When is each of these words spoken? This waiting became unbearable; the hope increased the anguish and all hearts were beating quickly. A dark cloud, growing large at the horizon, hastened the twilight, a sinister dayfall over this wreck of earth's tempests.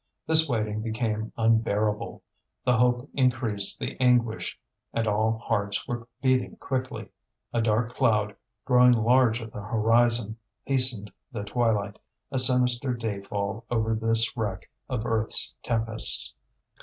This 0.25 0.49
waiting 0.49 0.81
became 0.81 1.31
unbearable; 1.37 2.23
the 2.65 2.75
hope 2.77 3.07
increased 3.13 3.77
the 3.79 4.01
anguish 4.01 4.57
and 4.93 5.07
all 5.07 5.37
hearts 5.37 5.87
were 5.87 6.07
beating 6.23 6.55
quickly. 6.55 7.09
A 7.53 7.61
dark 7.61 7.93
cloud, 7.93 8.35
growing 8.65 8.93
large 8.93 9.41
at 9.43 9.53
the 9.53 9.61
horizon, 9.61 10.37
hastened 10.63 11.13
the 11.31 11.43
twilight, 11.43 11.99
a 12.31 12.39
sinister 12.39 12.95
dayfall 12.95 13.63
over 13.69 13.93
this 13.93 14.35
wreck 14.35 14.71
of 14.89 15.05
earth's 15.05 15.53
tempests. 15.61 16.33